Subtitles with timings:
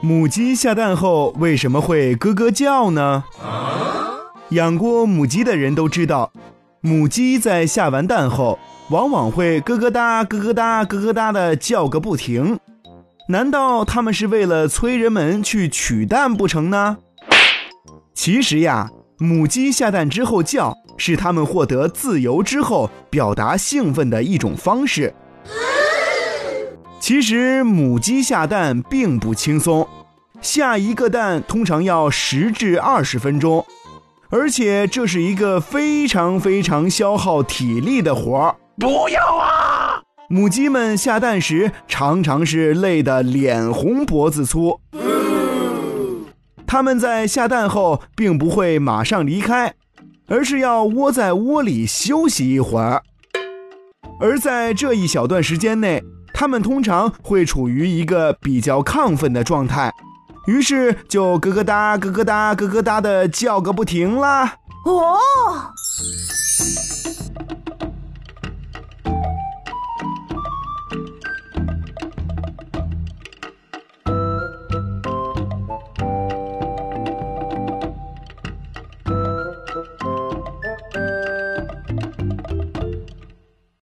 [0.00, 3.24] 母鸡下蛋后为什么会咯咯叫呢？
[4.50, 6.32] 养过母鸡的人都知道，
[6.80, 12.58] 母鸡在下完蛋后，往往会咯咯哒、咯咯哒、咯咯哒的叫个不停。
[13.28, 16.96] 难道它们是为了催人们去取蛋不成呢？
[18.14, 25.12] 其实呀，母鸡下蛋之后叫，是它们获得自由之后表达兴奋的一种方式。
[27.00, 29.88] 其实母鸡下蛋并不轻松，
[30.40, 33.64] 下一个蛋通常要十至二十分钟，
[34.30, 38.56] 而且这是一个非常非常消耗体力的活儿。
[38.76, 40.02] 不要啊！
[40.28, 44.80] 母鸡们下蛋时常常是累得脸红脖子粗。
[46.66, 49.72] 它们在下蛋后并不会马上离开，
[50.26, 53.02] 而是要窝在窝里休息一会儿。
[54.20, 56.02] 而在这一小段时间内，
[56.38, 59.92] 他们通常会处于一个比较亢奋的状态，
[60.46, 64.54] 于是就咯咯哒、咯咯哒、咯咯哒的叫个不停啦。
[64.84, 65.18] 哦，